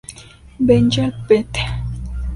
Bengal, 0.59 1.11
Pt. 1.27 1.55